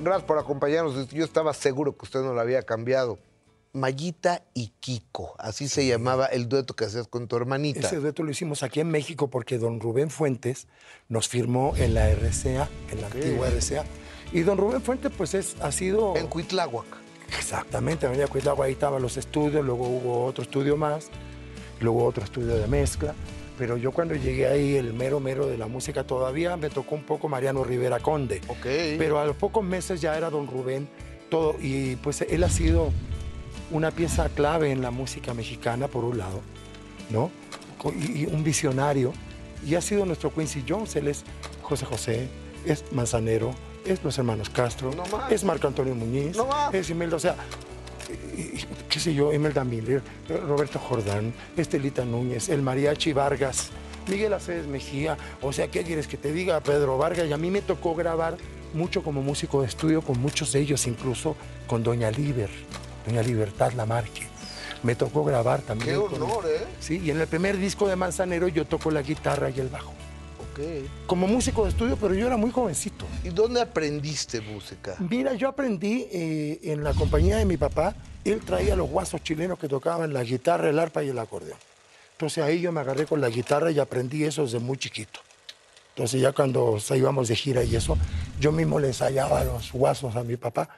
Gracias 0.00 0.24
por 0.24 0.38
acompañarnos. 0.38 1.08
Yo 1.08 1.24
estaba 1.24 1.54
seguro 1.54 1.96
que 1.96 2.04
usted 2.04 2.20
no 2.20 2.34
lo 2.34 2.40
había 2.40 2.62
cambiado. 2.62 3.18
Mayita 3.74 4.44
y 4.54 4.68
Kiko, 4.78 5.34
así 5.36 5.68
se 5.68 5.84
llamaba 5.84 6.26
el 6.26 6.48
dueto 6.48 6.76
que 6.76 6.84
hacías 6.84 7.08
con 7.08 7.26
tu 7.26 7.34
hermanita. 7.36 7.80
Ese 7.80 7.96
dueto 7.96 8.22
lo 8.22 8.30
hicimos 8.30 8.62
aquí 8.62 8.78
en 8.78 8.88
México 8.88 9.28
porque 9.30 9.58
don 9.58 9.80
Rubén 9.80 10.10
Fuentes 10.10 10.68
nos 11.08 11.26
firmó 11.26 11.74
en 11.76 11.92
la 11.92 12.08
RCA, 12.08 12.68
en 12.92 13.00
la 13.00 13.08
antigua 13.08 13.48
RCA. 13.48 13.84
Y 14.32 14.42
don 14.42 14.58
Rubén 14.58 14.80
Fuentes, 14.80 15.10
pues 15.16 15.34
es, 15.34 15.56
ha 15.60 15.72
sido. 15.72 16.16
En 16.16 16.28
Cuitláhuac. 16.28 16.86
Exactamente, 17.36 18.06
venía 18.06 18.28
Cuitláhuac, 18.28 18.66
ahí 18.66 18.74
estaban 18.74 19.02
los 19.02 19.16
estudios, 19.16 19.64
luego 19.64 19.88
hubo 19.88 20.24
otro 20.24 20.44
estudio 20.44 20.76
más, 20.76 21.08
luego 21.80 22.04
otro 22.04 22.22
estudio 22.22 22.54
de 22.54 22.68
mezcla. 22.68 23.12
Pero 23.58 23.76
yo 23.76 23.92
cuando 23.92 24.14
llegué 24.14 24.46
ahí, 24.48 24.76
el 24.76 24.92
mero 24.92 25.20
mero 25.20 25.46
de 25.46 25.56
la 25.56 25.66
música, 25.66 26.04
todavía 26.04 26.56
me 26.56 26.70
tocó 26.70 26.94
un 26.96 27.04
poco 27.04 27.28
Mariano 27.28 27.62
Rivera 27.62 28.00
Conde. 28.00 28.40
Pero 28.98 29.18
a 29.20 29.24
los 29.24 29.36
pocos 29.36 29.62
meses 29.64 30.00
ya 30.00 30.16
era 30.16 30.28
don 30.30 30.46
Rubén 30.46 30.88
todo. 31.30 31.54
Y 31.60 31.96
pues 31.96 32.22
él 32.22 32.42
ha 32.42 32.50
sido 32.50 32.90
una 33.70 33.90
pieza 33.90 34.28
clave 34.28 34.70
en 34.72 34.82
la 34.82 34.90
música 34.90 35.34
mexicana, 35.34 35.88
por 35.88 36.04
un 36.04 36.18
lado, 36.18 36.40
¿no? 37.10 37.30
Y, 37.92 38.26
un 38.26 38.42
visionario. 38.42 39.12
Y 39.64 39.76
ha 39.76 39.80
sido 39.80 40.04
nuestro 40.04 40.32
Quincy 40.32 40.64
Jones. 40.68 40.96
Él 40.96 41.08
es 41.08 41.24
José 41.62 41.86
José, 41.86 42.28
es 42.66 42.84
Manzanero, 42.92 43.54
es 43.86 44.02
los 44.02 44.18
hermanos 44.18 44.50
Castro, 44.50 44.90
No 44.94 45.04
es 45.28 45.44
Marco 45.44 45.66
Antonio 45.66 45.94
Muñiz, 45.94 46.36
No 46.36 46.48
es 46.72 46.90
Imelda, 46.90 47.16
o 47.16 47.20
sea, 47.20 47.36
y- 48.36 48.53
qué 48.94 49.00
sé 49.00 49.12
yo, 49.12 49.32
Imelda 49.32 49.64
Miller, 49.64 50.00
Roberto 50.46 50.78
Jordán, 50.78 51.34
Estelita 51.56 52.04
Núñez, 52.04 52.48
el 52.48 52.62
Mariachi 52.62 53.12
Vargas, 53.12 53.70
Miguel 54.08 54.32
Aceves 54.32 54.68
Mejía, 54.68 55.18
o 55.42 55.52
sea, 55.52 55.66
¿qué 55.66 55.82
quieres 55.82 56.06
que 56.06 56.16
te 56.16 56.32
diga? 56.32 56.60
Pedro 56.60 56.96
Vargas, 56.96 57.26
y 57.28 57.32
a 57.32 57.36
mí 57.36 57.50
me 57.50 57.60
tocó 57.60 57.96
grabar 57.96 58.36
mucho 58.72 59.02
como 59.02 59.20
músico 59.20 59.62
de 59.62 59.66
estudio 59.66 60.00
con 60.00 60.20
muchos 60.20 60.52
de 60.52 60.60
ellos, 60.60 60.86
incluso 60.86 61.34
con 61.66 61.82
Doña 61.82 62.12
Liber, 62.12 62.50
Doña 63.04 63.22
Libertad 63.22 63.72
Lamarque. 63.72 64.28
Me 64.84 64.94
tocó 64.94 65.24
grabar 65.24 65.60
también. 65.62 66.00
Qué 66.00 66.06
con- 66.06 66.22
honor, 66.22 66.44
¿eh? 66.46 66.64
Sí, 66.78 67.00
y 67.04 67.10
en 67.10 67.20
el 67.20 67.26
primer 67.26 67.56
disco 67.58 67.88
de 67.88 67.96
Manzanero 67.96 68.46
yo 68.46 68.64
toco 68.64 68.92
la 68.92 69.02
guitarra 69.02 69.50
y 69.50 69.58
el 69.58 69.68
bajo. 69.70 69.90
Ok. 70.52 70.60
Como 71.06 71.26
músico 71.26 71.64
de 71.64 71.70
estudio, 71.70 71.96
pero 72.00 72.14
yo 72.14 72.28
era 72.28 72.36
muy 72.36 72.52
jovencito. 72.52 73.06
¿Y 73.24 73.30
dónde 73.30 73.60
aprendiste 73.60 74.40
música? 74.40 74.94
Mira, 75.00 75.34
yo 75.34 75.48
aprendí 75.48 76.06
eh, 76.12 76.60
en 76.62 76.84
la 76.84 76.92
compañía 76.94 77.38
de 77.38 77.44
mi 77.44 77.56
papá. 77.56 77.92
Él 78.24 78.40
traía 78.40 78.74
los 78.74 78.88
guasos 78.88 79.22
chilenos 79.22 79.58
que 79.58 79.68
tocaban 79.68 80.12
la 80.12 80.24
guitarra, 80.24 80.70
el 80.70 80.78
arpa 80.78 81.04
y 81.04 81.10
el 81.10 81.18
acordeón. 81.18 81.58
Entonces 82.12 82.42
ahí 82.42 82.60
yo 82.60 82.72
me 82.72 82.80
agarré 82.80 83.06
con 83.06 83.20
la 83.20 83.28
guitarra 83.28 83.70
y 83.70 83.78
aprendí 83.78 84.24
eso 84.24 84.42
desde 84.42 84.60
muy 84.60 84.78
chiquito. 84.78 85.20
Entonces 85.90 86.20
ya 86.20 86.32
cuando 86.32 86.78
íbamos 86.94 87.28
de 87.28 87.36
gira 87.36 87.62
y 87.62 87.76
eso, 87.76 87.98
yo 88.40 88.50
mismo 88.50 88.80
le 88.80 88.88
ensayaba 88.88 89.44
los 89.44 89.72
guasos 89.72 90.16
a 90.16 90.24
mi 90.24 90.36
papá. 90.36 90.68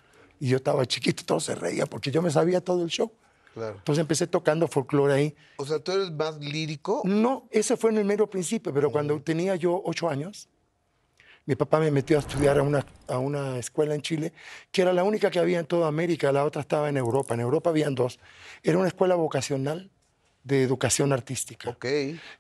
Y 0.41 0.49
yo 0.49 0.59
estaba 0.59 0.85
chiquito, 0.87 1.25
todo 1.25 1.41
se 1.41 1.55
reía 1.55 1.87
porque 1.87 2.11
yo 2.11 2.21
me 2.21 2.31
sabía 2.31 2.61
todo 2.61 2.83
el 2.83 2.91
show. 2.91 3.11
Claro. 3.55 3.77
Entonces 3.77 4.03
empecé 4.03 4.27
tocando 4.27 4.69
folclore 4.69 5.15
ahí. 5.15 5.35
O 5.57 5.65
sea, 5.65 5.79
¿tú 5.79 5.93
eres 5.93 6.11
más 6.11 6.37
lírico? 6.39 7.01
No, 7.05 7.49
ese 7.51 7.77
fue 7.79 7.91
en 7.91 7.99
el 7.99 8.05
mero 8.05 8.29
principio, 8.29 8.75
pero 8.75 8.91
cuando 8.91 9.19
tenía 9.23 9.57
yo 9.57 9.81
ocho 9.85 10.11
años, 10.11 10.49
mi 11.47 11.55
papá 11.55 11.79
me 11.79 11.91
metió 11.91 12.17
a 12.17 12.21
estudiar 12.21 12.59
a 12.59 12.63
una, 12.63 12.85
a 13.09 13.19
una 13.19 13.59
escuela 13.59 13.95
en 13.95 14.03
Chile, 14.03 14.33
que 14.73 14.83
era 14.83 14.93
la 14.93 15.05
única 15.05 15.31
que 15.31 15.39
había 15.39 15.61
en 15.61 15.67
toda 15.67 15.87
América, 15.87 16.33
la 16.33 16.45
otra 16.45 16.61
estaba 16.61 16.89
en 16.89 16.97
Europa. 16.97 17.35
En 17.35 17.41
Europa 17.41 17.71
habían 17.71 17.95
dos. 17.95 18.19
Era 18.63 18.79
una 18.79 18.89
escuela 18.89 19.15
vocacional 19.15 19.91
de 20.43 20.63
educación 20.63 21.13
artística. 21.13 21.71
Ok. 21.71 21.87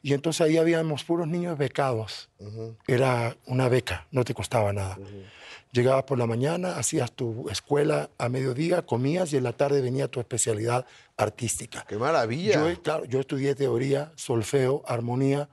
Y 0.03 0.13
entonces 0.13 0.41
ahí 0.41 0.57
habíamos 0.57 1.05
puros 1.05 1.27
niños 1.27 1.57
becados. 1.57 2.31
Era 2.87 3.37
una 3.47 3.69
beca, 3.69 4.07
no 4.11 4.25
te 4.25 4.35
costaba 4.35 4.73
nada. 4.73 4.99
Llegabas 5.73 6.05
por 6.05 6.19
la 6.19 6.27
mañana, 6.27 6.77
hacías 6.77 7.13
tu 7.13 7.49
escuela 7.49 8.11
a 8.19 8.29
mediodía, 8.29 8.83
comías 8.83 9.33
y 9.33 9.37
en 9.37 9.45
la 9.45 9.53
tarde 9.53 9.81
venía 9.81 10.09
tu 10.09 10.21
especialidad 10.21 10.87
artística. 11.17 11.85
¡Qué 11.89 11.97
maravilla! 11.97 12.55
Yo, 12.55 12.83
claro, 12.83 13.05
yo 13.05 13.21
estudié 13.21 13.55
teoría, 13.55 14.13
solfeo, 14.15 14.83
armonía, 14.87 15.49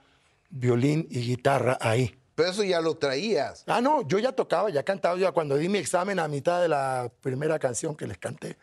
violín 0.49 1.07
y 1.09 1.21
guitarra 1.21 1.77
ahí. 1.81 2.15
Pero 2.35 2.49
eso 2.49 2.63
ya 2.63 2.81
lo 2.81 2.95
traías. 2.95 3.63
Ah, 3.67 3.81
no, 3.81 4.07
yo 4.07 4.17
ya 4.19 4.31
tocaba, 4.31 4.69
ya 4.69 4.83
cantaba. 4.83 5.17
Ya 5.17 5.31
cuando 5.31 5.55
di 5.55 5.69
mi 5.69 5.77
examen 5.77 6.19
a 6.19 6.27
mitad 6.27 6.61
de 6.61 6.67
la 6.67 7.11
primera 7.21 7.59
canción 7.59 7.95
que 7.95 8.07
les 8.07 8.17
canté, 8.17 8.57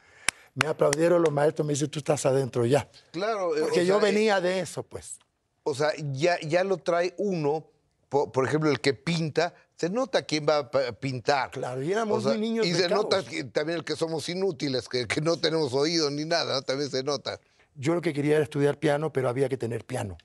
me 0.54 0.66
aplaudieron 0.68 1.22
los 1.22 1.32
maestros, 1.32 1.64
me 1.66 1.74
dicen, 1.74 1.88
tú 1.88 2.00
estás 2.00 2.26
adentro 2.26 2.66
ya. 2.66 2.88
Claro. 3.12 3.56
eh, 3.56 3.60
Porque 3.60 3.80
o 3.80 3.84
yo 3.84 4.00
sea, 4.00 4.04
venía 4.04 4.40
de 4.40 4.60
eso, 4.60 4.82
pues. 4.82 5.18
O 5.62 5.74
sea, 5.74 5.92
ya, 6.12 6.38
ya 6.40 6.64
lo 6.64 6.78
trae 6.78 7.14
uno, 7.18 7.64
por, 8.08 8.32
por 8.32 8.46
ejemplo, 8.46 8.70
el 8.70 8.80
que 8.80 8.92
pinta, 8.94 9.54
se 9.76 9.88
nota 9.88 10.22
quién 10.22 10.46
va 10.48 10.58
a 10.58 10.92
pintar. 10.92 11.50
Claro, 11.52 11.82
y 11.82 11.92
éramos 11.92 12.24
muy 12.24 12.38
niños 12.38 12.66
Y 12.66 12.74
se 12.74 12.88
nota 12.88 13.22
que- 13.24 13.44
también 13.44 13.78
el 13.78 13.84
que 13.84 13.94
somos 13.94 14.28
inútiles, 14.28 14.88
que, 14.88 15.06
que 15.06 15.20
no 15.20 15.36
tenemos 15.36 15.72
oído 15.74 16.10
ni 16.10 16.24
nada, 16.24 16.54
¿no? 16.54 16.62
también 16.62 16.90
se 16.90 17.02
nota. 17.04 17.38
Yo 17.76 17.94
lo 17.94 18.00
que 18.02 18.12
quería 18.12 18.34
era 18.34 18.42
estudiar 18.44 18.78
piano, 18.78 19.12
pero 19.12 19.28
había 19.28 19.48
que 19.48 19.56
tener 19.56 19.84
piano. 19.84 20.18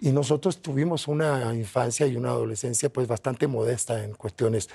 Y 0.00 0.12
nosotros 0.12 0.62
tuvimos 0.62 1.08
una 1.08 1.54
infancia 1.54 2.06
y 2.06 2.16
una 2.16 2.30
adolescencia 2.30 2.88
pues 2.90 3.06
bastante 3.06 3.46
modesta 3.46 4.02
en 4.02 4.14
cuestiones 4.14 4.68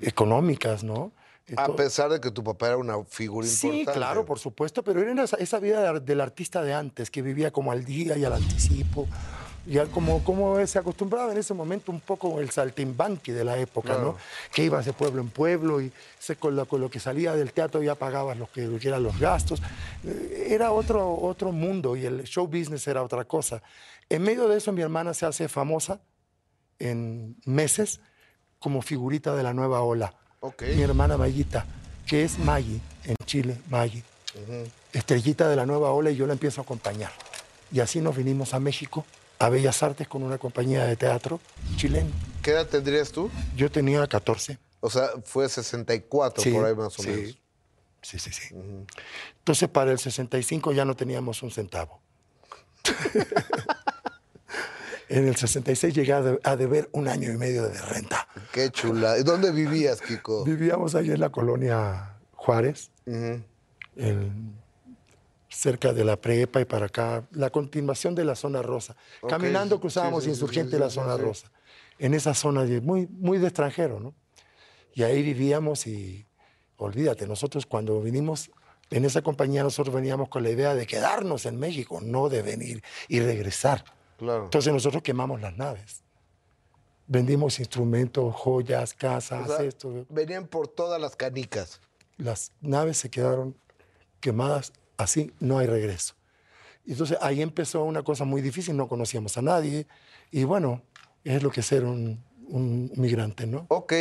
económicas, 0.00 0.84
¿no? 0.84 1.12
A 1.56 1.68
pesar 1.74 2.10
de 2.10 2.20
que 2.20 2.30
tu 2.30 2.44
papá 2.44 2.66
era 2.68 2.76
una 2.76 3.02
figura 3.04 3.46
Sí, 3.46 3.66
importante. 3.68 3.98
claro, 3.98 4.26
por 4.26 4.38
supuesto, 4.38 4.84
pero 4.84 5.00
era 5.00 5.24
esa, 5.24 5.36
esa 5.38 5.58
vida 5.58 5.94
de- 5.94 6.00
del 6.00 6.20
artista 6.20 6.62
de 6.62 6.74
antes, 6.74 7.10
que 7.10 7.22
vivía 7.22 7.50
como 7.50 7.72
al 7.72 7.84
día 7.86 8.18
y 8.18 8.24
al 8.24 8.34
anticipo, 8.34 9.08
ya 9.68 9.86
como, 9.86 10.24
como 10.24 10.64
se 10.66 10.78
acostumbraba 10.78 11.30
en 11.32 11.38
ese 11.38 11.52
momento 11.54 11.92
un 11.92 12.00
poco 12.00 12.40
el 12.40 12.50
saltimbanqui 12.50 13.32
de 13.32 13.44
la 13.44 13.58
época, 13.58 13.88
Claro. 13.94 14.02
¿no? 14.12 14.16
Que 14.54 14.64
ibas 14.64 14.84
de 14.86 14.92
pueblo 14.92 15.20
en 15.20 15.28
pueblo 15.30 15.80
y 15.80 15.92
se, 16.18 16.36
con, 16.36 16.56
lo, 16.56 16.66
con 16.66 16.80
lo 16.80 16.88
que 16.90 16.98
salía 17.00 17.34
del 17.34 17.52
teatro 17.52 17.82
ya 17.82 17.94
pagabas 17.94 18.38
lo 18.38 18.50
que, 18.50 18.62
lo 18.62 18.78
que 18.78 18.88
eran 18.88 19.02
los 19.02 19.18
gastos. 19.18 19.60
Eh, 20.04 20.48
Era 20.50 20.72
otro, 20.72 21.14
otro 21.20 21.52
mundo 21.52 21.96
y 21.96 22.06
el 22.06 22.24
show 22.24 22.46
business 22.46 22.86
era 22.88 23.02
otra 23.02 23.24
cosa. 23.24 23.62
En 24.08 24.22
medio 24.22 24.48
de 24.48 24.56
eso 24.56 24.72
mi 24.72 24.80
hermana 24.82 25.12
se 25.14 25.26
hace 25.26 25.48
famosa 25.48 26.00
en 26.78 27.36
meses 27.44 28.00
como 28.58 28.82
figurita 28.82 29.34
de 29.36 29.42
la 29.42 29.52
nueva 29.52 29.82
ola. 29.82 30.14
Ok. 30.40 30.62
Mi 30.76 30.82
hermana 30.82 31.16
Mayita, 31.16 31.66
que 32.06 32.24
es 32.24 32.38
Maggie 32.38 32.80
en 33.04 33.16
Chile, 33.26 33.56
Maggie. 33.68 34.02
Estrellita 34.92 35.48
de 35.48 35.56
la 35.56 35.66
nueva 35.66 35.90
ola 35.90 36.10
y 36.10 36.16
yo 36.16 36.26
la 36.26 36.32
empiezo 36.32 36.60
a 36.60 36.64
acompañar. 36.64 37.10
Y 37.70 37.80
así 37.80 38.00
nos 38.00 38.16
vinimos 38.16 38.54
a 38.54 38.60
México, 38.60 39.04
a 39.38 39.48
Bellas 39.48 39.82
Artes 39.82 40.08
con 40.08 40.22
una 40.22 40.38
compañía 40.38 40.84
de 40.84 40.96
teatro 40.96 41.40
chileno. 41.76 42.10
¿Qué 42.42 42.50
edad 42.52 42.66
tendrías 42.66 43.10
tú? 43.12 43.30
Yo 43.56 43.70
tenía 43.70 44.06
14. 44.06 44.58
O 44.80 44.90
sea, 44.90 45.08
fue 45.24 45.48
64 45.48 46.42
Sí, 46.42 46.50
por 46.52 46.64
ahí 46.66 46.74
más 46.74 46.98
o 46.98 47.02
sí. 47.02 47.08
menos. 47.08 47.38
Sí, 48.02 48.18
sí, 48.18 48.30
sí. 48.32 48.54
Entonces 49.38 49.68
para 49.68 49.90
el 49.92 49.98
65 49.98 50.72
ya 50.72 50.84
no 50.84 50.94
teníamos 50.96 51.42
un 51.42 51.50
centavo. 51.50 52.00
en 55.08 55.26
el 55.26 55.36
66 55.36 55.94
llegué 55.94 56.12
a, 56.12 56.22
de- 56.22 56.40
a 56.44 56.56
deber 56.56 56.88
un 56.92 57.08
año 57.08 57.32
y 57.32 57.36
medio 57.36 57.64
de 57.68 57.80
renta. 57.80 58.28
Qué 58.52 58.70
chula. 58.70 59.18
¿Y 59.18 59.22
dónde 59.22 59.50
vivías, 59.50 60.00
Kiko? 60.00 60.44
Vivíamos 60.44 60.94
ahí 60.94 61.10
en 61.10 61.20
la 61.20 61.30
colonia 61.30 62.14
Juárez, 62.34 62.90
en- 63.06 63.44
cerca 65.48 65.92
de 65.92 66.04
la 66.04 66.20
prepa 66.20 66.60
y 66.60 66.64
para 66.64 66.86
acá, 66.86 67.26
la 67.32 67.50
continuación 67.50 68.14
de 68.14 68.24
la 68.24 68.34
zona 68.34 68.62
rosa. 68.62 68.96
Ok, 69.22 69.30
Caminando 69.30 69.80
cruzábamos 69.80 70.24
sí, 70.24 70.30
sí, 70.30 70.34
insurgente 70.34 70.76
sí, 70.76 70.80
la 70.80 70.90
zona 70.90 71.16
rosa, 71.16 71.50
en 71.98 72.14
esa 72.14 72.34
zona 72.34 72.64
de- 72.64 72.80
muy, 72.80 73.06
muy 73.06 73.38
de 73.38 73.46
extranjero, 73.46 73.98
¿no? 74.00 74.14
Y 74.94 75.02
ahí 75.02 75.22
vivíamos 75.22 75.86
y 75.86 76.26
olvídate, 76.76 77.26
nosotros 77.26 77.66
cuando 77.66 78.00
vinimos 78.00 78.50
en 78.90 79.04
esa 79.04 79.22
compañía, 79.22 79.62
nosotros 79.62 79.94
veníamos 79.94 80.28
con 80.28 80.42
la 80.42 80.50
idea 80.50 80.74
de 80.74 80.86
quedarnos 80.86 81.44
en 81.46 81.58
México, 81.58 82.00
no 82.02 82.28
de 82.28 82.42
venir 82.42 82.82
y 83.08 83.20
regresar. 83.20 83.84
Claro. 84.16 84.44
Entonces 84.44 84.72
nosotros 84.72 85.02
quemamos 85.02 85.40
las 85.40 85.56
naves. 85.56 86.02
Vendimos 87.06 87.58
instrumentos, 87.58 88.34
joyas, 88.34 88.92
casas, 88.94 89.48
O 89.48 89.56
sea, 89.56 89.64
esto. 89.66 90.06
Venían 90.10 90.46
por 90.46 90.68
todas 90.68 91.00
las 91.00 91.16
canicas. 91.16 91.80
Las 92.18 92.52
naves 92.60 92.98
se 92.98 93.08
quedaron 93.10 93.56
quemadas, 94.20 94.72
así 94.98 95.32
no 95.40 95.58
hay 95.58 95.66
regreso. 95.66 96.14
Y 96.84 96.92
entonces 96.92 97.16
ahí 97.20 97.40
empezó 97.42 97.84
una 97.84 98.02
cosa 98.02 98.24
muy 98.24 98.42
difícil, 98.42 98.76
no 98.76 98.88
conocíamos 98.88 99.36
a 99.38 99.42
nadie. 99.42 99.86
Y 100.30 100.44
bueno, 100.44 100.82
es 101.24 101.42
lo 101.42 101.50
que 101.50 101.60
es 101.60 101.66
ser 101.66 101.84
un, 101.84 102.22
un 102.48 102.90
migrante, 102.96 103.46
¿no? 103.46 103.66
Ok, 103.68 103.92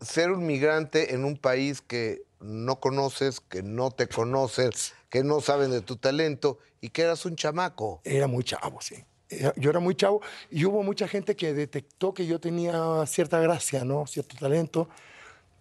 ser 0.00 0.30
un 0.30 0.46
migrante 0.46 1.14
en 1.14 1.24
un 1.24 1.36
país 1.36 1.80
que 1.80 2.22
no 2.40 2.80
conoces, 2.80 3.40
que 3.40 3.62
no 3.62 3.90
te 3.90 4.06
conoces, 4.08 4.94
que 5.08 5.24
no 5.24 5.40
saben 5.40 5.70
de 5.70 5.80
tu 5.80 5.96
talento 5.96 6.58
y 6.80 6.90
que 6.90 7.02
eras 7.02 7.24
un 7.26 7.34
chamaco. 7.34 8.00
Era 8.04 8.26
muy 8.26 8.44
chavo, 8.44 8.80
sí. 8.80 8.96
Era- 9.28 9.52
Yo 9.56 9.70
era 9.70 9.80
muy 9.80 9.94
chavo 9.96 10.20
y 10.50 10.64
hubo 10.64 10.82
mucha 10.84 11.08
gente 11.08 11.34
que 11.34 11.52
detectó 11.54 12.14
que 12.14 12.26
yo 12.26 12.38
tenía 12.38 13.04
cierta 13.06 13.40
gracia, 13.40 13.84
¿no? 13.84 14.06
Cierto 14.06 14.36
talento. 14.38 14.88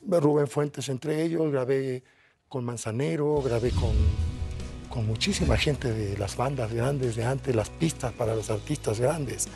Rubén 0.07 0.47
Fuentes 0.47 0.87
entre 0.89 1.23
ellos, 1.23 1.51
grabé 1.51 2.03
con 2.47 2.63
Manzanero, 2.63 3.41
grabé 3.41 3.71
con, 3.71 3.91
con 4.95 5.06
muchísima 5.06 5.57
gente 5.57 5.92
de 5.92 6.18
las 6.18 6.38
bandas 6.38 6.71
grandes 6.71 7.18
de 7.18 7.25
antes, 7.25 7.53
las 7.53 7.69
pistas 7.69 8.13
para 8.13 8.33
los 8.33 8.50
artistas 8.50 8.97
grandes, 8.97 9.50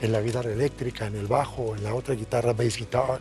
en 0.00 0.10
la 0.10 0.20
guitarra 0.20 0.50
eléctrica, 0.50 1.06
en 1.06 1.14
el 1.14 1.28
bajo, 1.28 1.76
en 1.76 1.84
la 1.84 1.94
otra 1.94 2.16
guitarra, 2.16 2.52
bass 2.52 2.76
guitar. 2.76 3.20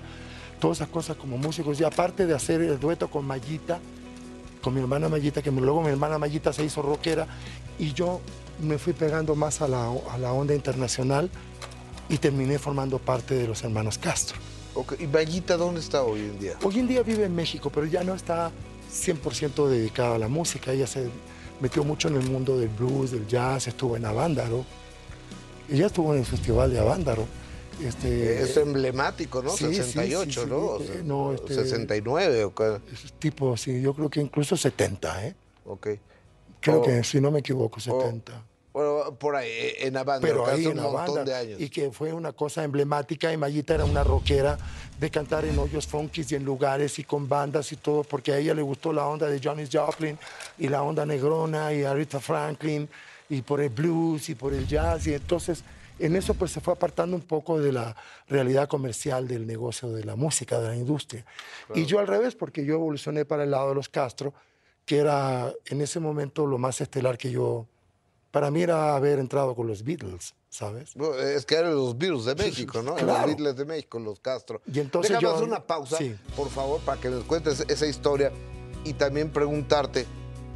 todas 0.59 0.79
esas 0.79 0.87
cosas 0.87 1.17
como 1.17 1.37
músicos. 1.37 1.79
Y 1.79 1.83
aparte 1.83 2.25
de 2.25 2.33
hacer 2.33 2.61
el 2.61 2.79
dueto 2.79 3.11
con 3.11 3.25
Mayita, 3.25 3.79
con 4.59 4.73
mi 4.73 4.81
hermana 4.81 5.07
Mayita, 5.07 5.43
que 5.43 5.51
luego 5.51 5.83
mi 5.83 5.89
hermana 5.89 6.17
Mayita 6.17 6.51
se 6.51 6.65
hizo 6.65 6.81
rockera, 6.81 7.27
y 7.77 7.93
yo 7.93 8.21
me 8.59 8.79
fui 8.79 8.93
pegando 8.93 9.35
más 9.35 9.61
a 9.61 9.67
la, 9.67 9.87
a 10.11 10.17
la 10.17 10.33
onda 10.33 10.55
internacional 10.55 11.29
y 12.09 12.17
terminé 12.17 12.57
formando 12.57 12.97
parte 12.97 13.35
de 13.35 13.47
los 13.47 13.63
hermanos 13.63 13.99
Castro. 13.99 14.39
Ok, 14.73 14.95
¿Y 14.99 15.05
Mayita 15.05 15.57
dónde 15.57 15.79
está 15.79 16.01
hoy 16.01 16.21
en 16.21 16.39
día? 16.39 16.53
Hoy 16.63 16.79
en 16.79 16.87
día 16.87 17.03
vive 17.03 17.25
en 17.25 17.35
México, 17.35 17.69
pero 17.69 17.85
ya 17.85 18.03
no 18.03 18.15
está 18.15 18.49
100% 18.91 19.67
dedicada 19.67 20.15
a 20.15 20.17
la 20.17 20.27
música. 20.27 20.71
Ella 20.71 20.87
se 20.87 21.07
metió 21.61 21.83
mucho 21.83 22.07
en 22.07 22.15
el 22.15 22.29
mundo 22.29 22.57
del 22.57 22.69
blues, 22.69 23.11
del 23.11 23.27
jazz, 23.27 23.67
estuvo 23.67 23.95
en 23.95 24.05
Avándaro. 24.05 24.65
Ella 25.69 25.85
estuvo 25.87 26.13
en 26.13 26.19
el 26.19 26.25
Festival 26.25 26.71
de 26.73 26.79
Avándaro. 26.79 27.25
Este, 27.81 28.41
Es 28.43 28.57
emblemático, 28.57 29.41
¿no? 29.41 29.49
sí, 29.51 29.65
sí, 29.69 29.75
68, 29.75 30.41
sí, 30.41 30.45
sí, 30.45 30.49
¿no? 30.49 30.57
O 30.57 30.81
eh, 30.81 30.85
sea, 30.87 31.01
no, 31.03 31.33
este- 31.33 31.55
69 31.55 32.43
o 32.43 32.53
qué. 32.53 32.79
es 32.93 33.13
tipo, 33.13 33.55
sí, 33.57 33.81
yo 33.81 33.93
creo 33.93 34.09
que 34.09 34.21
incluso 34.21 34.55
70, 34.57 35.27
¿eh? 35.27 35.35
Ok. 35.65 35.87
Creo 36.59 36.79
Oh. 36.79 36.83
que, 36.83 37.03
si 37.03 37.19
no 37.19 37.31
me 37.31 37.39
equivoco, 37.39 37.79
70. 37.79 38.43
Bueno, 38.73 39.15
por 39.15 39.35
ahí, 39.35 39.49
eh, 39.49 39.87
en 39.87 39.97
Avándaro, 39.97 40.33
pero 40.33 40.47
ahí 40.47 40.65
en 40.65 40.79
un 40.79 40.91
montón 40.91 41.15
banda 41.15 41.23
de 41.25 41.35
años. 41.35 41.59
y 41.59 41.69
que 41.69 41.91
fue 41.91 42.13
una 42.13 42.31
cosa 42.31 42.63
emblemática 42.63 43.31
y 43.33 43.37
Mayita 43.37 43.75
era 43.75 43.85
una 43.85 44.03
rockera 44.03 44.57
de 44.97 45.09
cantar 45.09 45.43
en 45.43 45.59
hoyos 45.59 45.87
funkies 45.87 46.31
y 46.31 46.35
en 46.35 46.45
lugares 46.45 46.97
y 46.99 47.03
con 47.03 47.27
bandas 47.27 47.71
y 47.71 47.75
todo 47.75 48.03
porque 48.03 48.31
a 48.31 48.37
ella 48.37 48.53
le 48.53 48.61
gustó 48.61 48.93
la 48.93 49.05
onda 49.05 49.27
de 49.27 49.41
Johnny 49.43 49.65
Joplin 49.71 50.17
y 50.57 50.69
la 50.69 50.83
onda 50.83 51.05
negrona 51.05 51.73
y 51.73 51.83
Aretha 51.83 52.21
Franklin 52.21 52.87
y 53.29 53.41
por 53.41 53.59
el 53.59 53.69
blues 53.69 54.29
y 54.29 54.35
por 54.35 54.53
el 54.53 54.65
jazz 54.67 55.05
y 55.07 55.15
entonces 55.15 55.63
en 55.99 56.15
eso 56.15 56.33
pues 56.33 56.51
se 56.51 56.61
fue 56.61 56.73
apartando 56.73 57.15
un 57.15 57.21
poco 57.21 57.59
de 57.59 57.71
la 57.71 57.95
realidad 58.27 58.67
comercial 58.69 59.27
del 59.27 59.45
negocio 59.45 59.91
de 59.91 60.03
la 60.03 60.15
música, 60.15 60.59
de 60.59 60.69
la 60.69 60.75
industria. 60.75 61.25
Y 61.75 61.85
yo 61.85 61.99
al 61.99 62.07
revés 62.07 62.35
porque 62.35 62.65
yo 62.65 62.75
evolucioné 62.75 63.25
para 63.25 63.43
el 63.43 63.51
lado 63.51 63.69
de 63.69 63.75
los 63.75 63.89
Castro, 63.89 64.33
que 64.85 64.97
era 64.97 65.53
en 65.65 65.81
ese 65.81 65.99
momento 65.99 66.47
lo 66.47 66.57
más 66.57 66.81
estelar 66.81 67.17
que 67.17 67.31
yo 67.31 67.67
para 68.31 68.49
mí 68.51 68.61
era 68.63 68.95
haber 68.95 69.19
entrado 69.19 69.55
con 69.55 69.67
los 69.67 69.83
Beatles, 69.83 70.33
¿sabes? 70.49 70.95
Es 70.95 71.45
que 71.45 71.55
eran 71.55 71.75
los 71.75 71.97
virus 71.97 72.25
de 72.25 72.35
México, 72.35 72.81
¿no? 72.81 72.95
Claro. 72.95 73.13
Los 73.19 73.25
Beatles 73.27 73.55
de 73.57 73.65
México, 73.65 73.99
los 73.99 74.19
Castro. 74.19 74.61
Y 74.71 74.79
entonces 74.79 75.09
Déjame 75.11 75.23
yo- 75.27 75.35
hacer 75.35 75.47
una 75.47 75.65
pausa, 75.65 75.97
sí. 75.97 76.15
por 76.35 76.49
favor, 76.49 76.79
para 76.81 76.99
que 76.99 77.09
nos 77.09 77.23
cuentes 77.25 77.63
esa 77.67 77.85
historia 77.85 78.31
y 78.83 78.93
también 78.93 79.29
preguntarte 79.31 80.05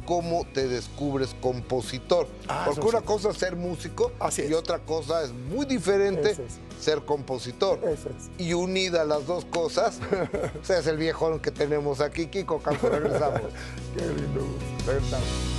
cómo 0.06 0.46
te 0.54 0.68
descubres 0.68 1.34
compositor. 1.40 2.28
Ah, 2.48 2.62
Porque 2.66 2.86
una 2.86 3.00
sí. 3.00 3.04
cosa 3.04 3.30
es 3.30 3.36
ser 3.38 3.56
músico 3.56 4.12
Así 4.20 4.42
y 4.48 4.54
otra 4.54 4.78
cosa 4.78 5.22
es 5.24 5.32
muy 5.32 5.66
diferente 5.66 6.30
es. 6.30 6.38
ser 6.80 7.04
compositor. 7.04 7.80
Es. 7.88 8.00
Y 8.38 8.54
unida 8.54 9.04
las 9.04 9.26
dos 9.26 9.44
cosas, 9.46 9.98
o 10.62 10.64
sea, 10.64 10.78
es 10.78 10.86
el 10.86 10.96
viejón 10.96 11.40
que 11.40 11.50
tenemos 11.50 12.00
aquí, 12.00 12.26
Kiko 12.28 12.60
Campo. 12.62 12.88
Regresamos. 12.88 13.40
Qué 13.96 14.06
lindo. 14.06 14.46
Regresamos. 14.86 15.55